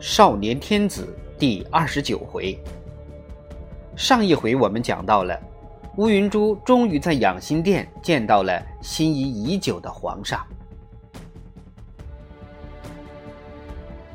[0.00, 2.56] 少年天子第二十九回。
[3.96, 5.36] 上一回我们讲到了，
[5.96, 10.40] 乌云珠终于在养心殿见到了心仪已久的皇上。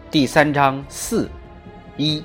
[0.10, 1.30] 第三章四
[1.98, 2.24] 一，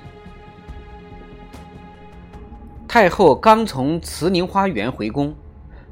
[2.87, 5.35] 太后刚从慈宁花园回宫，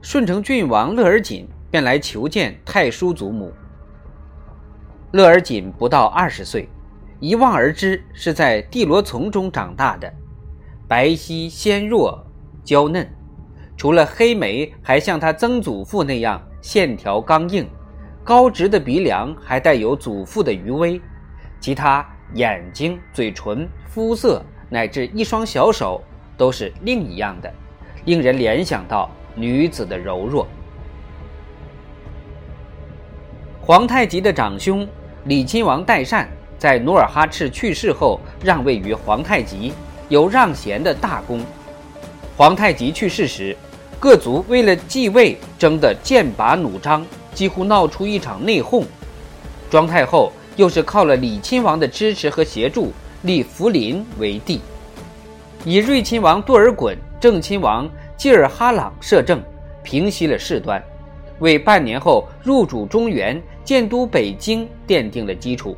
[0.01, 3.53] 顺承郡王乐尔锦便来求见太叔祖母。
[5.11, 6.69] 乐尔锦不到二十岁。
[7.19, 10.13] 一望而知是在地罗丛中长大的，
[10.87, 12.23] 白皙纤弱
[12.63, 13.09] 娇嫩，
[13.75, 17.67] 除了黑眉，还像他曾祖父那样线条刚硬，
[18.23, 21.01] 高直的鼻梁还带有祖父的余威，
[21.59, 26.03] 其他眼睛、嘴唇、肤色乃至一双小手
[26.37, 27.51] 都是另一样的，
[28.05, 30.47] 令人联想到女子的柔弱。
[33.63, 34.87] 皇太极的长兄
[35.25, 36.29] 李亲王代善。
[36.59, 39.73] 在努尔哈赤去世后，让位于皇太极，
[40.09, 41.41] 有让贤的大功。
[42.37, 43.57] 皇太极去世时，
[43.99, 48.85] 各族为了继位争得剑拔弩张，几乎闹出一场内讧。
[49.71, 54.61] 庄太后又是靠了李亲王的支持和协助，立福临为帝，
[55.65, 59.43] 以睿亲王多尔衮、正亲王济尔哈朗摄政，
[59.83, 60.83] 平息了事端，
[61.41, 65.77] 为半年后入主中原、建都北京奠定了基础。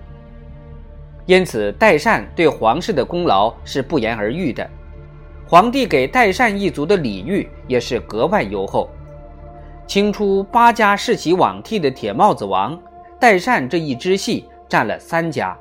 [1.29, 4.67] 因此，代善对皇室的功劳是不言而喻的。
[5.47, 8.89] 皇帝给代善一族的礼遇也是格外优厚。
[9.87, 12.81] 清初八家世袭罔替的铁帽子王，
[13.21, 15.55] 代善这一支系占了三家。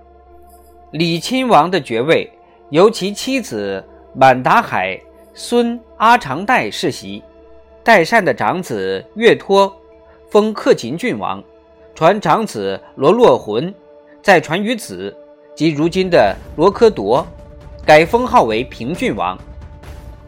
[0.91, 2.31] 李亲王的爵位
[2.69, 4.97] 由其妻子满达海
[5.33, 7.21] 孙阿长代世袭，
[7.83, 9.75] 代善的长子岳托
[10.31, 11.43] 封克勤郡王，
[11.93, 13.75] 传长子罗洛浑，
[14.21, 15.13] 再传于子。
[15.57, 17.25] 即如今的罗科铎，
[17.83, 19.35] 改封号为平郡王。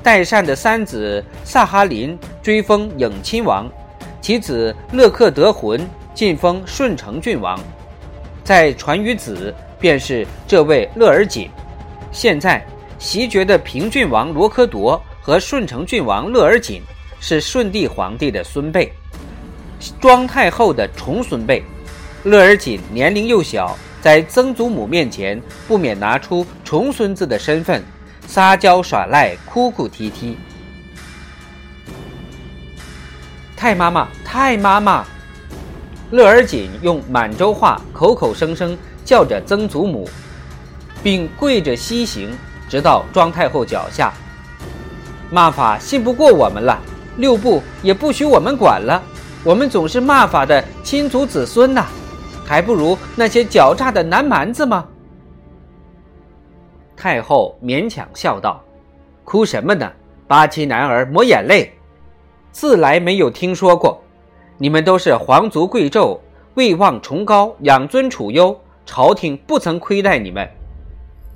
[0.02, 3.70] 代善的三子萨哈林追封颖亲王，
[4.22, 7.60] 其子勒克德浑晋封顺承郡王。
[8.44, 11.48] 再传于子，便是这位勒尔锦。
[12.12, 12.66] 现在
[12.98, 16.82] 袭爵的平郡王罗科铎和顺承郡王勒尔锦
[17.20, 18.92] 是顺帝皇帝的孙辈，
[20.02, 21.62] 庄太后的重孙辈。
[22.24, 23.78] 勒尔锦年龄又小。
[24.02, 27.84] 在曾祖母面前，不免拿出重孙子的身份，
[28.26, 30.38] 撒娇耍赖，哭哭啼啼。
[33.58, 35.06] 太妈妈，太妈妈！
[36.12, 40.10] 乐尔锦用满洲话口口声声叫着曾祖母，
[41.04, 42.32] 并跪着西行，
[42.70, 44.14] 直到庄太后脚下。
[45.30, 46.80] 骂法信不过我们了，
[47.18, 49.04] 六部也不许我们管了，
[49.44, 51.86] 我们总是骂法的亲族子孙呐。
[52.50, 54.88] 还不如那些狡诈的南蛮子吗？
[56.98, 58.60] 太后勉强笑道
[59.24, 59.88] ：“哭什么呢？
[60.28, 61.72] 八旗男儿抹眼泪，
[62.52, 64.02] 自来没有听说过。
[64.58, 66.20] 你们都是皇族贵胄，
[66.56, 70.50] 位望崇高，养尊处优，朝廷不曾亏待你们。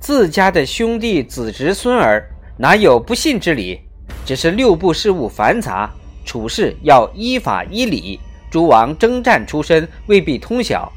[0.00, 3.80] 自家的兄弟子侄孙儿，哪有不信之理？
[4.26, 5.88] 只是六部事务繁杂，
[6.24, 8.18] 处事要依法依理。
[8.50, 10.92] 诸王征战出身，未必通晓。”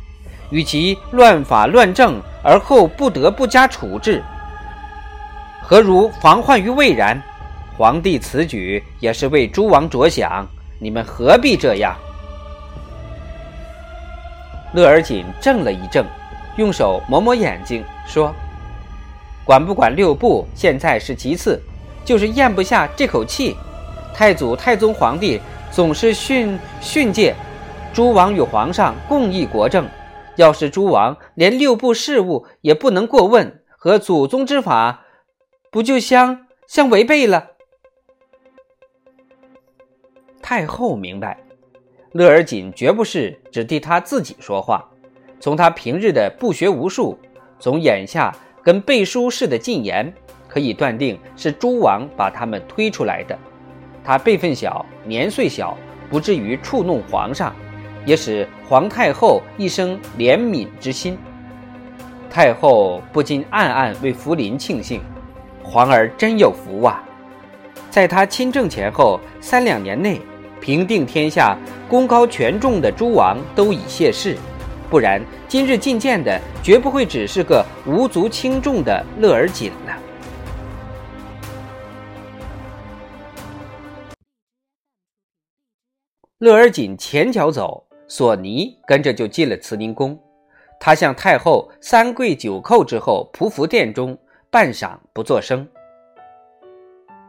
[0.50, 4.24] 与其乱法乱政而后不得不加处置，
[5.62, 7.22] 何如防患于未然？
[7.78, 10.48] 皇帝此举也是为诸王着想，
[10.80, 11.96] 你们何必这样？
[14.74, 16.06] 乐而锦怔了一怔，
[16.56, 18.34] 用手抹抹眼睛，说
[19.46, 21.62] ：“管不管六部，现在是其次，
[22.04, 23.56] 就是咽不下这口气。
[24.14, 27.36] 太祖、太宗皇帝总是训训诫
[27.94, 29.88] 诸王与皇上共议国政。”
[30.38, 35.06] 要是诸王连六部事务也不能过问，和祖宗之法
[35.70, 37.52] 不就相相违背了？
[40.42, 41.38] 太后明白，
[42.14, 44.90] 乐而锦绝不是只替他自己说话。
[45.40, 47.18] 从他平日的不学无术，
[47.60, 48.34] 从眼下
[48.64, 50.12] 跟背书似的进言，
[50.48, 53.38] 可以断定是诸王把他们推出来的。
[54.04, 55.78] 他辈分小，年岁小，
[56.10, 57.54] 不至于触怒皇上。
[58.08, 61.18] 也使皇太后一生怜悯之心。
[62.30, 65.02] 太后不禁暗暗为福临庆幸，
[65.62, 67.04] 皇儿真有福啊！
[67.92, 70.22] 在他亲政前后三两年内，
[70.62, 71.58] 平定天下
[71.90, 74.38] 功高权重的诸王都已谢世，
[74.90, 79.98] 不然今日觐见的绝不会只是个无足轻重的乐尔锦了。
[86.38, 87.87] 乐尔锦前脚走。
[88.08, 90.18] 索尼跟着就进了慈宁宫，
[90.80, 94.18] 他向太后三跪九叩之后，匍匐殿中，
[94.50, 95.68] 半晌不作声。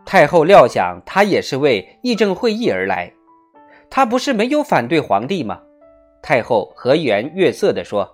[0.07, 3.13] 太后料想他也是为议政会议而来，
[3.91, 5.61] 他不是没有反对皇帝吗？
[6.23, 8.09] 太后和颜悦色地说：“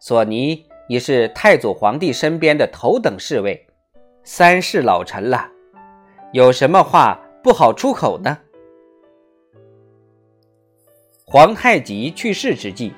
[0.00, 3.66] 索尼已是太祖皇帝身边的头等侍卫，
[4.24, 5.48] 三世老臣了，
[6.32, 8.38] 有什么话不好出口呢？”
[11.30, 12.90] 皇太极去世之际。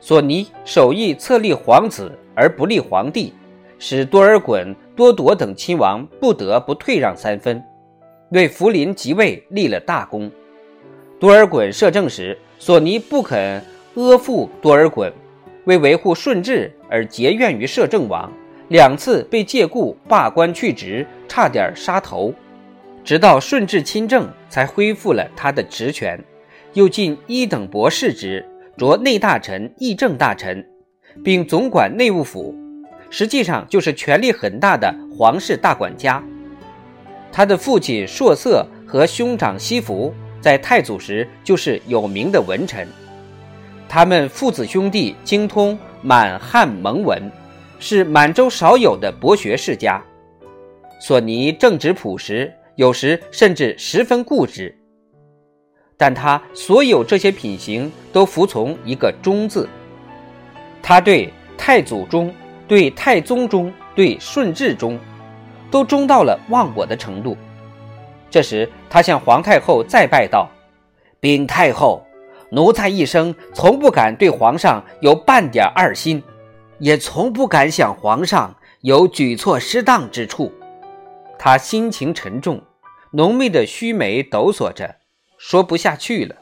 [0.00, 3.32] 索尼首意册立皇子而不立皇帝，
[3.78, 7.62] 使多尔衮、多铎等亲王不得不退让三分，
[8.30, 10.28] 为福临即位立了大功。
[11.20, 15.12] 多尔衮摄政时，索尼不肯阿附多尔衮，
[15.66, 18.30] 为维护顺治而结怨于摄政王，
[18.68, 22.34] 两次被借故罢官去职，差点杀头。
[23.04, 26.20] 直到顺治亲政，才恢复了他的职权，
[26.76, 28.44] 又进一等博士职。
[28.76, 30.62] 着内大臣、议政大臣，
[31.24, 32.54] 并总管内务府，
[33.08, 36.22] 实际上就是权力很大的皇室大管家。
[37.32, 40.12] 他的父亲硕瑟和兄长西福
[40.42, 42.86] 在太祖时就是有名的文臣，
[43.88, 47.32] 他们父子兄弟精通满汉蒙文，
[47.78, 50.04] 是满洲少有的博学世家。
[51.00, 54.76] 索尼正直朴实，有时甚至十分固执。
[55.96, 59.68] 但他所有这些品行都服从一个忠字，
[60.82, 62.32] 他对太祖忠，
[62.68, 64.98] 对太宗忠，对顺治忠，
[65.70, 67.36] 都忠到了忘我的程度。
[68.30, 70.50] 这时，他向皇太后再拜道
[71.18, 72.04] ：“禀太后，
[72.50, 76.22] 奴才一生从不敢对皇上有半点二心，
[76.78, 80.52] 也从不敢想皇上有举措失当之处。”
[81.38, 82.60] 他心情沉重，
[83.12, 84.96] 浓密的须眉抖擞着。
[85.38, 86.34] 说不下去了，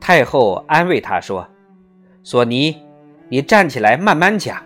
[0.00, 1.48] 太后安慰他说
[2.22, 2.76] ：“索尼，
[3.28, 4.62] 你站起来慢慢讲。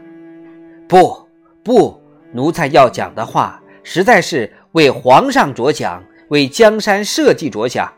[0.88, 1.26] 不，
[1.62, 2.00] 不，
[2.32, 7.92] 奴才要讲的话，实在是为皇上着想，为江山社稷着想，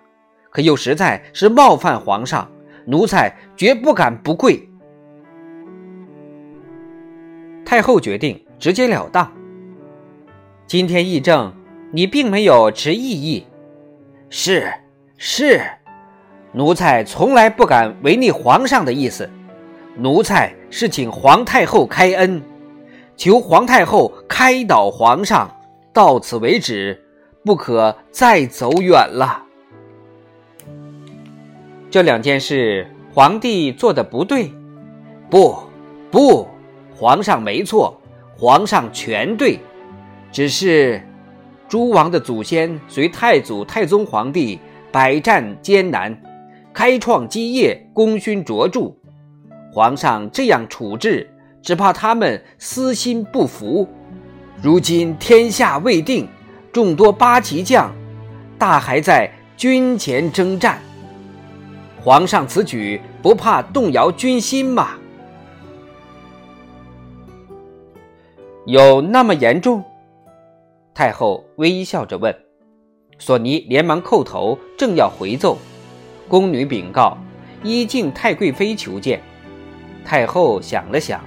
[0.50, 2.50] 可又实在是冒犯皇上，
[2.86, 4.68] 奴才绝不敢不跪。”
[7.64, 9.32] 太后决定直截了当
[10.68, 11.52] ：“今天议政，
[11.92, 13.46] 你并没有持异议，
[14.28, 14.70] 是。”
[15.16, 15.62] 是，
[16.52, 19.28] 奴才从来不敢违逆皇上的意思。
[19.96, 22.42] 奴才是请皇太后开恩，
[23.16, 25.48] 求皇太后开导皇上，
[25.92, 27.00] 到此为止，
[27.44, 29.44] 不可再走远了。
[31.90, 34.52] 这两件事，皇帝做的不对，
[35.30, 35.56] 不，
[36.10, 36.48] 不，
[36.92, 37.96] 皇上没错，
[38.36, 39.60] 皇上全对，
[40.32, 41.00] 只是
[41.68, 44.58] 诸王的祖先随太祖、太宗皇帝。
[44.94, 46.16] 百战艰难，
[46.72, 48.94] 开创基业，功勋卓著。
[49.72, 51.28] 皇上这样处置，
[51.60, 53.88] 只怕他们私心不服。
[54.62, 56.28] 如今天下未定，
[56.72, 57.92] 众多八旗将，
[58.56, 60.78] 大还在军前征战。
[62.00, 64.90] 皇上此举不怕动摇军心吗？
[68.64, 69.82] 有那么严重？
[70.94, 72.32] 太后微笑着问。
[73.18, 75.56] 索尼连忙叩头，正要回奏，
[76.28, 77.16] 宫女禀告
[77.62, 79.22] ：“依敬太贵妃求见。”
[80.04, 81.24] 太后想了想，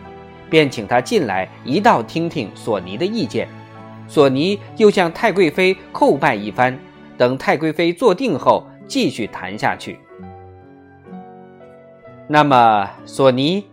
[0.50, 3.48] 便请她进来一道听听索尼的意见。
[4.08, 6.78] 索尼又向太贵妃叩拜一番，
[7.18, 10.00] 等太贵妃坐定后，继续谈下去。
[12.28, 13.66] 那么，索尼，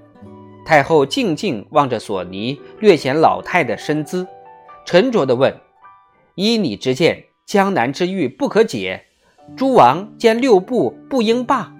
[0.64, 4.26] 太后静静望着索尼略显老态的身姿，
[4.86, 5.54] 沉着地问
[6.36, 9.04] ：“依你之见？”江南之欲不可解，
[9.54, 11.72] 诸王见六部不应罢。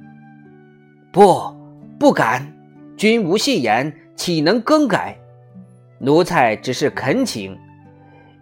[1.11, 1.54] 不，
[1.99, 2.52] 不敢。
[2.97, 5.18] 君无戏言，岂能更改？
[5.99, 7.59] 奴才只是恳请：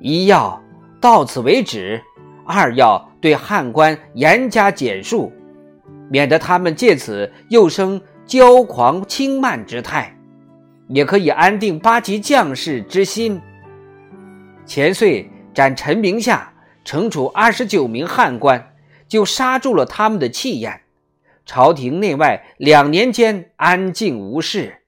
[0.00, 0.60] 一要
[1.00, 2.02] 到此为止，
[2.44, 5.32] 二要对汉官严加检束，
[6.10, 10.14] 免得他们借此又生骄狂轻慢之态，
[10.88, 13.40] 也可以安定八旗将士之心。
[14.66, 16.51] 前岁斩陈明夏。
[16.84, 18.74] 惩处二十九名汉官，
[19.08, 20.82] 就刹住了他们的气焰。
[21.44, 24.78] 朝廷内外两年间安静无事。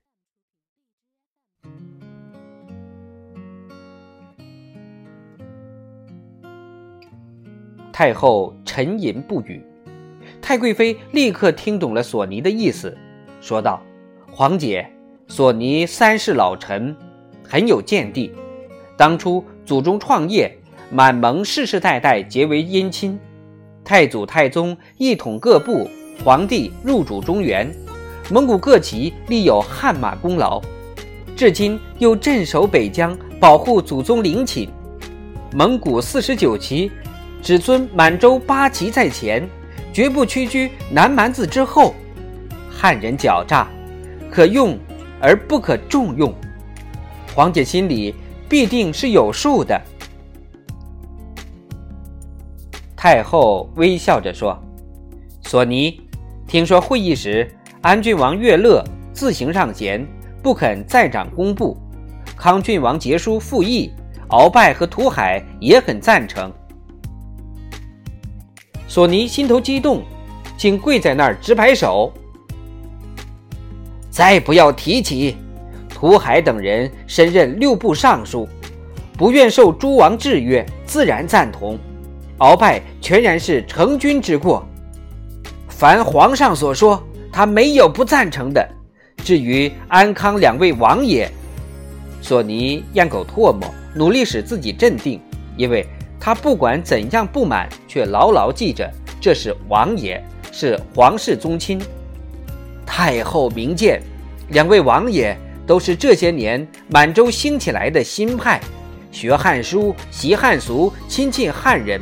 [7.93, 9.65] 太后沉吟不语。
[10.43, 12.97] 太贵妃立刻听懂了索尼的意思，
[13.41, 13.81] 说道
[14.33, 14.91] ：“皇姐，
[15.29, 16.97] 索尼三世老臣，
[17.43, 18.33] 很有见地。
[18.97, 20.57] 当初祖宗创业。”
[20.95, 23.19] 满蒙世世代代结为姻亲，
[23.85, 25.91] 太祖太宗一统各部，
[26.25, 27.69] 皇帝入主中原，
[28.31, 30.63] 蒙古各旗立有汗马功劳，
[31.35, 34.69] 至今又镇守北疆，保护祖宗陵寝。
[35.53, 36.89] 蒙古四十九旗
[37.43, 39.45] 只尊满洲八旗在前，
[39.93, 41.93] 绝不屈居南蛮子之后。
[42.71, 43.67] 汉人狡诈，
[44.31, 44.79] 可用
[45.21, 46.33] 而不可重用。
[47.35, 48.15] 皇姐心里
[48.49, 49.77] 必定是有数的。
[53.05, 54.59] 太后微笑着说
[55.45, 56.01] ：“索尼，
[56.47, 57.47] 听说会议时，
[57.83, 58.83] 安郡王岳乐
[59.13, 60.03] 自行让贤，
[60.43, 61.77] 不肯再掌工部；
[62.35, 63.93] 康郡王杰书复议。”
[64.31, 66.51] 鳌拜和涂海也很赞成。
[68.89, 70.03] 索尼心头激动，
[70.57, 72.11] 竟跪在那儿直摆手。
[74.09, 75.37] 再不要提起，
[75.91, 78.49] 涂海等人身任六部尚书，
[79.19, 81.79] 不愿受诸王制约，自然赞同。
[82.39, 84.67] 鳌拜全然是成君之过，
[85.69, 88.69] 凡皇上所说，他没有不赞成的。
[89.19, 91.31] 至于安康两位王爷，
[92.21, 93.73] 索尼咽口唾沫。
[93.97, 95.21] 努力使自己镇定，
[95.57, 95.87] 因为
[96.19, 101.81] 他不管怎样不满，却牢牢记着这是王爷，是皇室宗亲。
[102.85, 104.03] 太后明鉴，
[104.49, 108.61] 两位王爷都是这些年满洲兴起来的新派，
[109.13, 112.01] 学汉书，习汉俗，亲近汉人，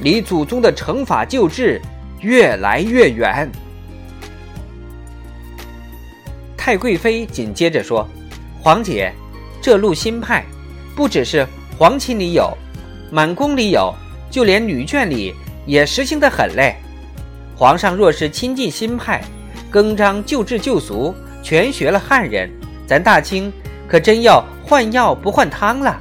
[0.00, 1.80] 离祖宗的惩罚旧制
[2.20, 3.50] 越来越远。
[6.56, 8.08] 太贵妃紧接着说
[8.60, 9.12] ：“皇姐，
[9.62, 10.44] 这路新派。”
[10.96, 11.46] 不只是
[11.78, 12.56] 皇亲里有，
[13.10, 13.94] 满宫里有，
[14.30, 15.34] 就连女眷里
[15.66, 16.76] 也实行的很嘞。
[17.54, 19.22] 皇上若是亲近新派，
[19.70, 22.50] 更张旧制旧俗，全学了汉人，
[22.86, 23.52] 咱大清
[23.86, 26.00] 可真要换药不换汤了。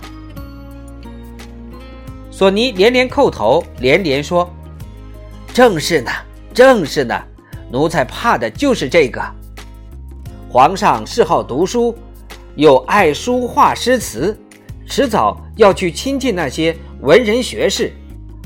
[2.37, 4.53] 索尼连连叩头，连连说
[5.55, 6.11] ：“正是呢，
[6.53, 7.17] 正是呢，
[7.71, 9.21] 奴才怕的就是这个。
[10.49, 11.97] 皇上嗜好读书，
[12.57, 14.37] 又爱书画诗词。”
[14.85, 17.93] 迟早要去亲近那些文人学士，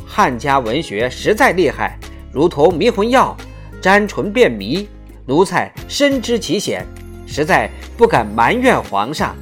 [0.06, 1.98] 汉家文学实在厉害，
[2.32, 3.36] 如同迷魂药，
[3.82, 4.88] 沾唇便迷。
[5.26, 6.86] 奴才深知其险，
[7.26, 7.68] 实在
[7.98, 9.36] 不敢埋怨皇上，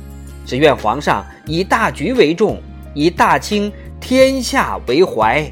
[0.46, 2.62] 只愿皇上以大局为重，
[2.94, 5.52] 以大清天下为怀。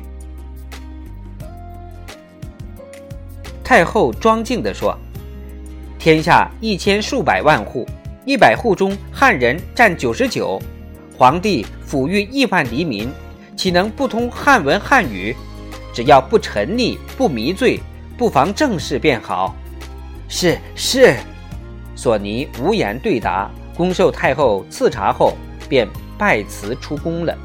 [3.64, 4.98] 太后庄敬地说
[6.00, 7.86] ：“天下一千数百万户，
[8.26, 10.62] 一百户中汉人占九十九。”
[11.18, 13.10] 皇帝抚育亿万黎民，
[13.56, 15.36] 岂能不通汉文汉语？
[15.94, 17.80] 只要不沉溺、不迷醉、
[18.18, 19.56] 不妨正事便好。
[20.28, 21.16] 是是，
[21.96, 25.38] 索尼无言对答，恭受太后赐茶后，
[25.70, 25.88] 便
[26.18, 27.38] 拜辞出宫了。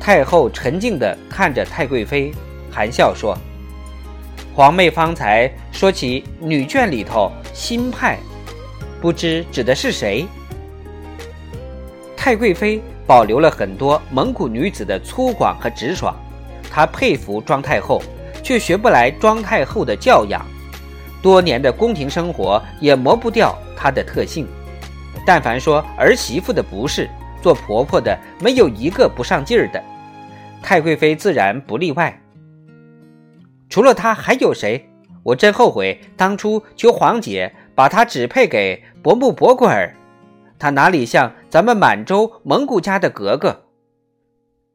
[0.00, 2.32] 太后沉静地看着太贵妃，
[2.70, 3.36] 含笑说
[4.54, 8.18] ：“皇妹方才说起女眷里头新派，
[9.00, 10.26] 不知指的是谁？”
[12.16, 16.14] 太贵妃保留了很多蒙古女子的粗犷和直爽，
[16.70, 18.02] 她佩服庄太后，
[18.42, 20.44] 却学不来庄太后的教养。
[21.20, 24.46] 多年的宫廷生活也磨不掉她的特性。
[25.26, 27.08] 但凡说儿媳妇的不是，
[27.42, 29.82] 做婆婆的没有一个不上劲儿的。
[30.62, 32.20] 太贵妃自然不例外。
[33.68, 34.88] 除了她还有谁？
[35.24, 39.94] 我真后悔当初求皇姐把她指配给伯木伯贵儿。
[40.58, 43.64] 她哪里像咱们满洲蒙古家的格格？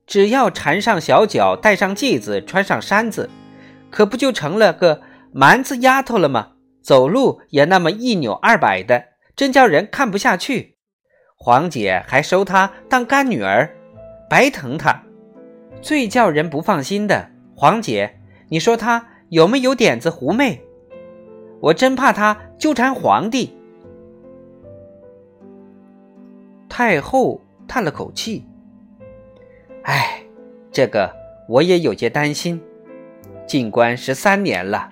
[0.05, 3.29] 只要缠上小脚，戴上髻子，穿上衫子，
[3.89, 5.01] 可不就成了个
[5.32, 6.50] 蛮子丫头了吗？
[6.82, 9.05] 走路也那么一扭二摆的，
[9.36, 10.73] 真叫人看不下去。
[11.43, 13.69] 皇姐还收她当干女儿，
[14.29, 15.03] 白疼她。
[15.81, 20.62] 最叫人不放心的，皇姐，你说她有没有点子狐媚？
[21.59, 23.57] 我真怕她纠缠皇帝。
[26.69, 28.45] 太后叹了口气
[29.83, 30.23] ：“哎，
[30.71, 31.13] 这个
[31.50, 32.62] 我也有些担心。
[33.45, 34.89] 进关十三年了，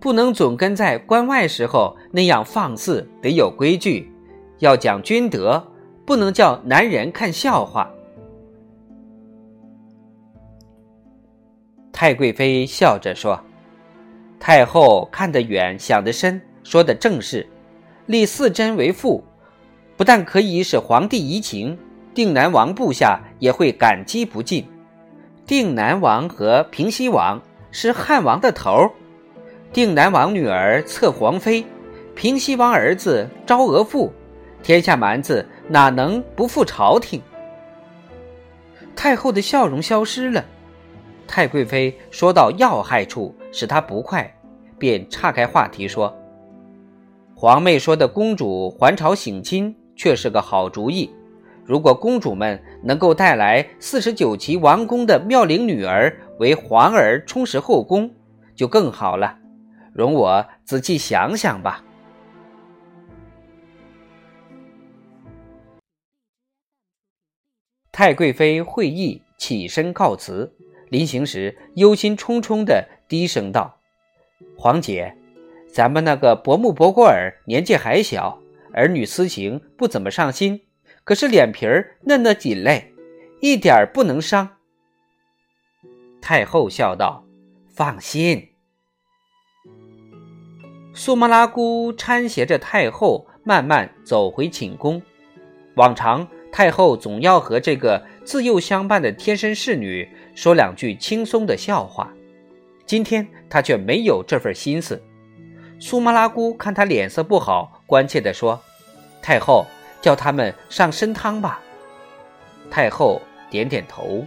[0.00, 4.10] 不能总跟在关外时候那样放肆，得有规矩，
[4.58, 5.64] 要讲君德，
[6.04, 7.88] 不能叫男人看笑话。”
[11.92, 13.38] 太贵妃笑着说
[14.38, 17.46] ：“太后看得远，想得深，说的正是，
[18.06, 19.24] 立四贞为父。”
[19.96, 21.76] 不但可以使皇帝移情，
[22.14, 24.64] 定南王部下也会感激不尽。
[25.44, 28.90] 定南王和平西王是汉王的头儿
[29.72, 31.66] 定南王女儿侧皇妃，
[32.14, 34.12] 平西王儿子昭娥父，
[34.62, 37.22] 天下蛮子哪能不负朝廷？
[38.94, 40.44] 太后的笑容消失了。
[41.26, 44.34] 太贵妃说到要害处，使她不快，
[44.78, 46.14] 便岔开话题说
[47.34, 51.10] ：“皇妹说的公主还朝省亲却是个好主意。
[51.64, 58.10] 如果公主们能够带来四十九旗王宫的妙龄女儿为皇儿充实后宫，
[58.54, 59.36] 就更好了。
[59.92, 61.84] 容我仔细想想吧。
[67.98, 70.54] 太贵妃会意，起身告辞。
[70.88, 73.80] 临行时，忧心忡忡地低声道
[74.56, 75.16] ：“皇姐，
[75.66, 78.40] 咱们那个伯木伯过尔年纪还小，
[78.72, 80.60] 儿女私情不怎么上心，
[81.02, 82.92] 可是脸皮儿嫩得紧嘞，
[83.40, 84.48] 一点不能伤。”
[86.22, 87.24] 太后笑道
[87.74, 88.50] ：“放心。”
[90.94, 95.02] 苏麻拉姑搀携着太后，慢慢走回寝宫。
[95.74, 96.28] 往常。
[96.58, 102.12] 太后总要和这个自幼相伴的贴身侍女说两句轻松的笑话，
[102.84, 105.00] 今天她却没有这份心思。
[105.78, 108.60] 苏麻拉姑看她脸色不好，关切地说
[109.22, 109.66] ：“太后，
[110.02, 111.60] 叫他们上参汤吧。”
[112.68, 114.26] 太后点点头。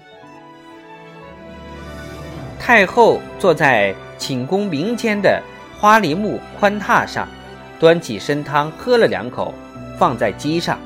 [2.58, 5.44] 太后坐在寝宫明间的
[5.78, 7.28] 花梨木宽榻上，
[7.78, 9.54] 端起参汤喝了两口，
[10.00, 10.80] 放在机上。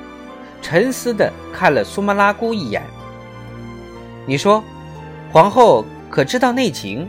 [0.67, 2.81] 沉思地看了苏麻拉姑一眼。
[4.25, 4.63] 你说，
[5.31, 7.07] 皇后可知道内情？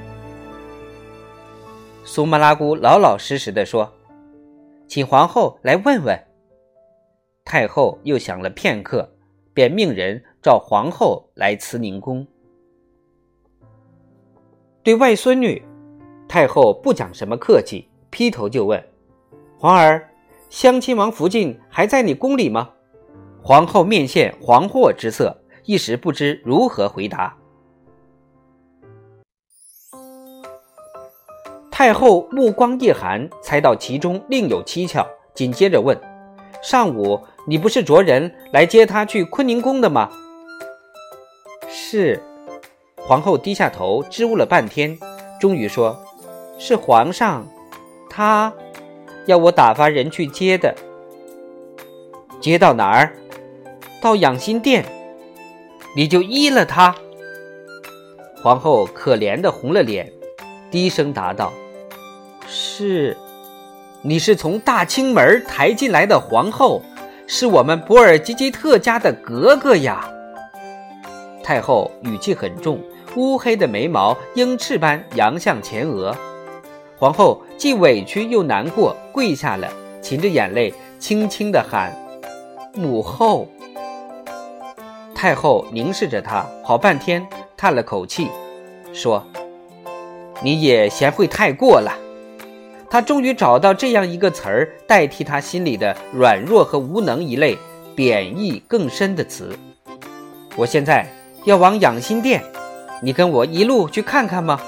[2.04, 3.90] 苏麻拉姑老老实实地说
[4.86, 6.22] ：“请皇后来问问。”
[7.46, 9.10] 太后又想了片刻，
[9.54, 12.26] 便命人召皇后来慈宁宫。
[14.82, 15.62] 对外孙女，
[16.28, 18.86] 太后不讲什么客气，劈头就问
[19.56, 20.10] ：“皇儿，
[20.50, 22.72] 襄亲王福晋还在你宫里吗？”
[23.46, 27.32] 皇后面现惶惑之色，一时不知如何回答。
[31.70, 35.96] 太后目光一寒，猜到其中另有蹊跷，紧接着问
[36.60, 40.10] ：“上午你不是着人来接他去坤宁宫的吗？”
[41.70, 42.20] 是。
[42.96, 44.98] 皇后低下头，支吾了半天，
[45.40, 45.96] 终于说
[46.58, 47.46] ：“是皇上，
[48.10, 48.52] 他
[49.26, 50.74] 要我打发人去接的。
[52.40, 53.16] 接到哪儿？”
[54.06, 54.84] 到养心殿，
[55.96, 56.94] 你就依了他。
[58.40, 60.12] 皇后可怜的红了脸，
[60.70, 61.52] 低声答道
[62.46, 63.16] ：“是，
[64.02, 66.80] 你是从大清门抬进来的皇后，
[67.26, 70.08] 是我们博尔济吉特家的格格呀。”
[71.42, 72.80] 太后语气很重，
[73.16, 76.16] 乌黑的眉毛鹰翅般扬向前额。
[76.96, 79.68] 皇后既委屈又难过，跪下了，
[80.00, 81.92] 噙着眼泪，轻轻地喊
[82.72, 83.48] ：“母后。”
[85.26, 88.30] 太后凝视着他，好半天，叹了口气，
[88.92, 89.26] 说
[90.40, 91.98] ：“你也嫌会太过了。”
[92.88, 97.58] 他终于找到这样一个词儿，代替他心里的软弱和无能一类
[97.96, 99.58] 贬义更深的词。
[100.54, 101.04] 我现在
[101.44, 102.40] 要往养心殿，
[103.02, 104.60] 你跟我一路去看看吗？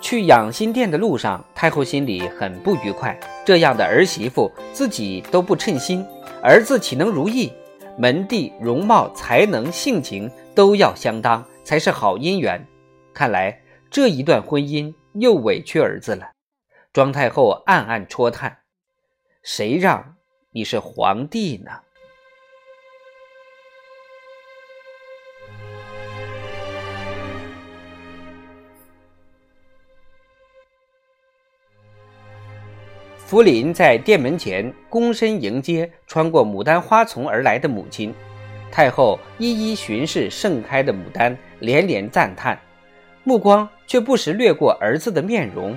[0.00, 3.14] 去养心殿的路上，太后心里很不愉快。
[3.46, 6.04] 这样的儿媳妇自己都不称心，
[6.42, 7.52] 儿子岂能如意？
[7.96, 12.66] 门第、容貌、才能、性情都要相当，才是好姻缘。
[13.14, 13.56] 看来
[13.88, 16.32] 这一段婚姻又委屈儿子了。
[16.92, 18.58] 庄太后暗暗戳叹：
[19.44, 20.16] 谁让
[20.50, 21.70] 你是皇帝呢？
[33.26, 38.14] 福临在殿门前躬身迎接穿过牡丹花丛而来的母亲，
[38.70, 42.56] 太后一一巡视盛开的牡丹，连连赞叹，
[43.24, 45.76] 目光却不时掠过儿子的面容。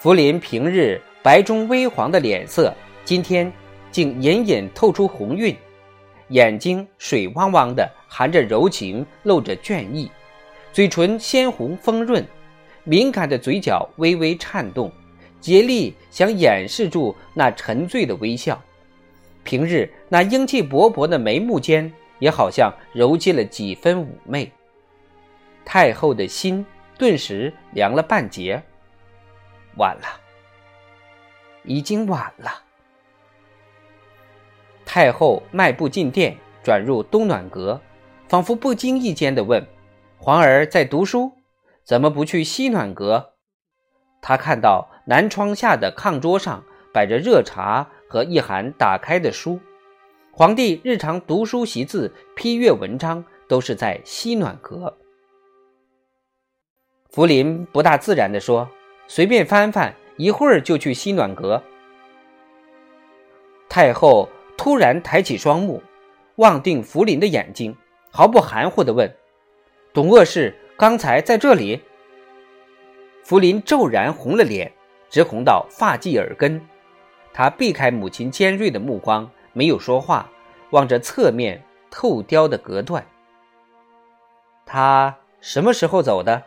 [0.00, 3.50] 福临平日白中微黄的脸色，今天
[3.92, 5.56] 竟隐隐透出红晕，
[6.30, 10.10] 眼睛水汪汪的，含着柔情，露着倦意，
[10.72, 12.26] 嘴唇鲜红丰润，
[12.82, 14.90] 敏感的嘴角微微颤动。
[15.40, 18.60] 竭力想掩饰住那沉醉的微笑，
[19.42, 24.52] 平日那英气勃勃的眉目间，也好像揉进了几分妩媚。
[25.64, 26.64] 太后的心
[26.98, 28.62] 顿时凉了半截。
[29.76, 30.20] 晚了，
[31.64, 32.64] 已经晚了。
[34.84, 37.80] 太后迈步进殿，转入东暖阁，
[38.28, 39.64] 仿佛不经意间的问
[40.18, 41.32] ：“皇儿在读书，
[41.84, 43.34] 怎么不去西暖阁？”
[44.20, 49.58] 他看到南窗下的炕桌上摆着热茶和一函打开的书，
[50.30, 54.96] 皇帝日常读书习字、批阅文章都是在西暖阁。
[57.10, 58.70] 福临不大自然地说
[59.08, 61.60] ：“随便翻翻，一会儿就去西暖阁。”
[63.68, 65.82] 太后突然抬起双目，
[66.36, 67.76] 望定福临的眼睛，
[68.12, 69.12] 毫不含糊地问
[69.92, 71.82] ：“董鄂氏刚才在这里？”
[73.26, 74.72] 福临骤然红了脸，
[75.10, 76.64] 直红到发髻耳根。
[77.32, 80.30] 他避开母亲尖锐的目光，没有说话，
[80.70, 83.06] 望着侧面透雕的隔断。
[84.64, 86.42] 他什么时候走的？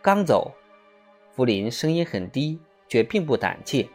[0.00, 0.52] 刚走。
[1.32, 3.88] 福林声音很低，却并不胆怯。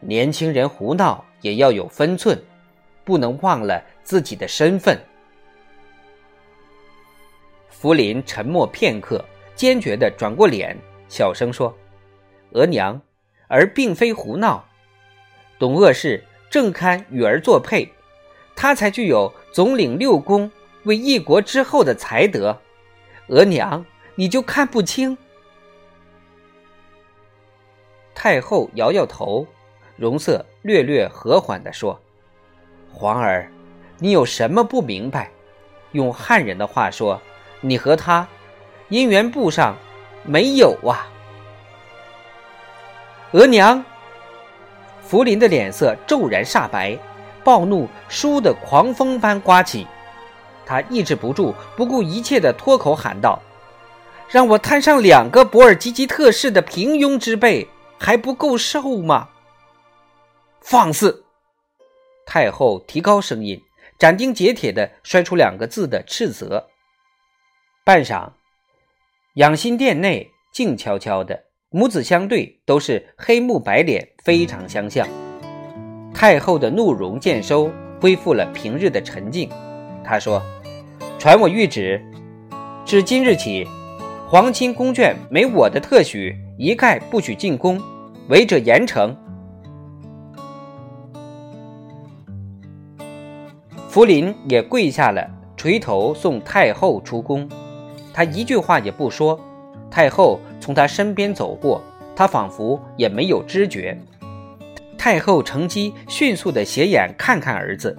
[0.00, 2.36] 年轻人胡闹也要有分寸，
[3.04, 4.98] 不能忘了自己的身份。
[7.68, 9.24] 福林沉默片刻，
[9.54, 10.76] 坚决地转过脸，
[11.08, 11.72] 小声说
[12.52, 13.00] ：“额娘。”
[13.48, 14.66] 而并非胡闹，
[15.58, 17.92] 董鄂氏正堪与儿作配，
[18.56, 20.50] 他才具有总领六宫、
[20.84, 22.58] 为一国之后的才德。
[23.26, 23.84] 额娘，
[24.14, 25.18] 你就看不清？
[28.14, 29.46] 太后摇摇头，
[29.96, 32.00] 容色略略和缓地说
[32.90, 33.52] ：“皇儿，
[33.98, 35.30] 你有什么不明白？
[35.90, 37.20] 用汉人的话说，
[37.60, 38.26] 你和他
[38.88, 39.76] 姻缘簿上
[40.24, 41.06] 没有啊。”
[43.32, 43.82] 额娘，
[45.02, 46.98] 福临的脸色骤然煞白，
[47.42, 49.86] 暴怒倏地狂风般刮起，
[50.66, 53.40] 他抑制不住，不顾一切地脱口喊道
[54.28, 57.66] ：“让我摊上两个博尔济吉特氏的平庸之辈，
[57.98, 59.30] 还不够受吗？”
[60.60, 61.24] 放肆！
[62.26, 63.62] 太后提高声音，
[63.98, 66.68] 斩钉截铁地摔出两个字的斥责。
[67.82, 68.32] 半晌，
[69.36, 71.44] 养心殿内静悄悄的。
[71.74, 75.08] 母子相对，都是黑目白脸，非常相像。
[76.12, 79.48] 太后的怒容渐收，恢复了平日的沉静。
[80.04, 80.42] 她说
[81.18, 82.04] ：“传我谕旨，
[82.84, 83.66] 自今日起，
[84.28, 87.80] 皇亲宫眷没我的特许，一概不许进宫，
[88.28, 89.10] 违者严惩。”
[93.88, 97.48] 福临也跪下了，垂头送太后出宫。
[98.12, 99.40] 他一句话也不说。
[99.90, 101.82] 太后从他身边走过，
[102.14, 103.98] 他仿佛也没有知觉。
[104.96, 107.98] 太后乘机迅速地斜眼看看儿子，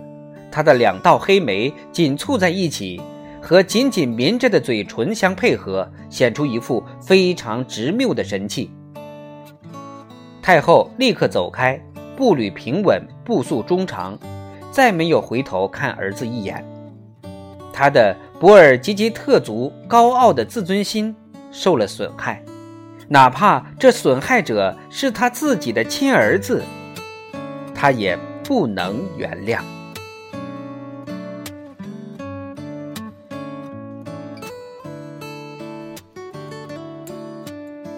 [0.50, 3.02] 他的两道黑眉紧蹙在一起，
[3.42, 8.72] 和紧紧抿着的嘴唇相配合，显出一副非常执拗的神气。
[10.42, 11.78] 太后立刻走开，
[12.16, 14.18] 步履平稳，步速中长，
[14.72, 16.66] 再没有回头看儿子一眼。
[17.74, 21.14] 他的博尔济吉特族高傲的自尊心。
[21.56, 22.42] 受了损害，
[23.10, 26.64] 哪怕这损害者是他自己的亲儿子，
[27.76, 29.60] 他也不能原谅。